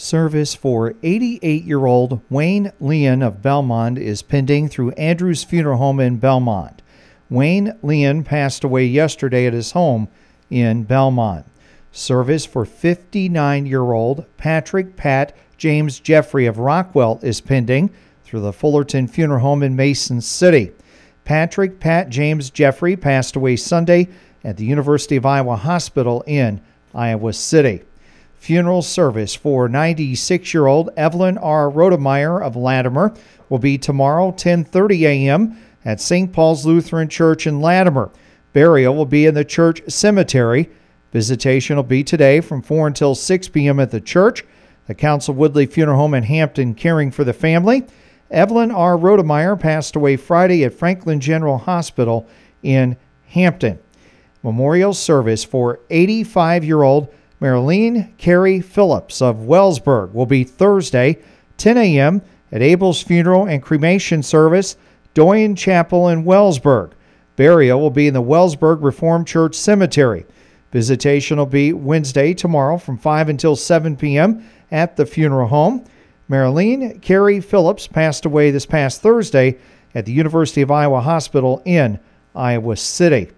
[0.00, 6.00] Service for 88 year old Wayne Leon of Belmond is pending through Andrews Funeral Home
[6.00, 6.78] in Belmond.
[7.28, 10.08] Wayne Leon passed away yesterday at his home
[10.48, 11.44] in Belmond.
[11.92, 17.90] Service for 59 year old Patrick Pat James Jeffrey of Rockwell is pending
[18.24, 20.72] through the Fullerton Funeral Home in Mason City.
[21.26, 24.08] Patrick Pat James Jeffrey passed away Sunday
[24.44, 26.62] at the University of Iowa Hospital in
[26.94, 27.82] Iowa City.
[28.40, 31.70] Funeral service for 96 year old Evelyn R.
[31.70, 33.12] Rodemeyer of Latimer
[33.50, 35.58] will be tomorrow, 10:30 a.m.
[35.84, 36.32] at St.
[36.32, 38.10] Paul's Lutheran Church in Latimer.
[38.54, 40.70] Burial will be in the church cemetery.
[41.12, 43.78] Visitation will be today from 4 until 6 p.m.
[43.78, 44.42] at the church.
[44.86, 47.86] The Council Woodley Funeral Home in Hampton caring for the family.
[48.30, 48.96] Evelyn R.
[48.96, 52.26] Rodemeyer passed away Friday at Franklin General Hospital
[52.62, 53.78] in Hampton.
[54.42, 57.08] Memorial service for 85 year old
[57.40, 61.18] Marilyn Carey Phillips of Wellsburg will be Thursday,
[61.56, 62.20] 10 a.m.
[62.52, 64.76] at Abel's Funeral and Cremation Service,
[65.14, 66.92] Doyen Chapel in Wellsburg.
[67.36, 70.26] Burial will be in the Wellsburg Reformed Church Cemetery.
[70.70, 74.46] Visitation will be Wednesday, tomorrow, from 5 until 7 p.m.
[74.70, 75.84] at the funeral home.
[76.28, 79.58] Marilyn Carey Phillips passed away this past Thursday
[79.94, 81.98] at the University of Iowa Hospital in
[82.34, 83.30] Iowa City.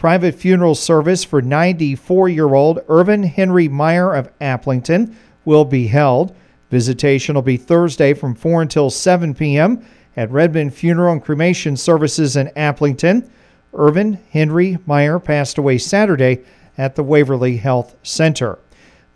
[0.00, 6.34] Private funeral service for 94 year old Irvin Henry Meyer of Aplington will be held.
[6.70, 9.84] Visitation will be Thursday from 4 until 7 p.m.
[10.16, 13.28] at Redmond Funeral and Cremation Services in Aplington.
[13.74, 16.44] Irvin Henry Meyer passed away Saturday
[16.78, 18.58] at the Waverly Health Center.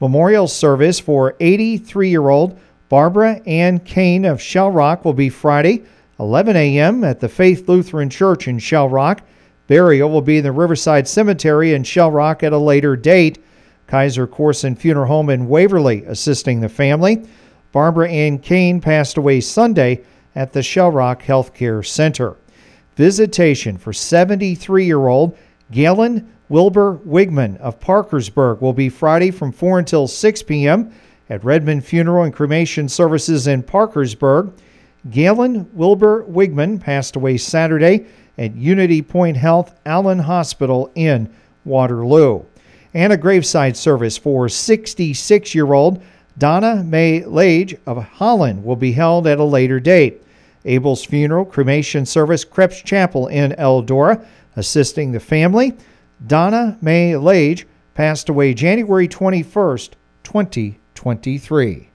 [0.02, 5.82] Memorial service for 83 year old Barbara Ann Kane of Shell Rock will be Friday,
[6.20, 7.04] 11 a.m.
[7.04, 9.22] at the Faith Lutheran Church in Shell Rock.
[9.66, 13.42] Burial will be in the Riverside Cemetery in Shell Rock at a later date.
[13.86, 17.26] Kaiser Corson Funeral Home in Waverly assisting the family.
[17.72, 20.02] Barbara Ann Kane passed away Sunday
[20.34, 22.36] at the Shell Rock Healthcare Center.
[22.96, 25.36] Visitation for 73 year old
[25.70, 30.92] Galen Wilbur Wigman of Parkersburg will be Friday from 4 until 6 p.m.
[31.30, 34.52] at Redmond Funeral and Cremation Services in Parkersburg.
[35.10, 38.06] Galen Wilbur Wigman passed away Saturday
[38.38, 41.32] at UnityPoint Health Allen Hospital in
[41.64, 42.42] Waterloo.
[42.92, 46.02] And a graveside service for 66 year old
[46.36, 50.22] Donna May Lage of Holland will be held at a later date.
[50.64, 54.24] Abel's funeral cremation service, Krebs Chapel in Eldora,
[54.56, 55.74] assisting the family.
[56.26, 59.90] Donna May Lage passed away January 21st,
[60.24, 61.88] 2023.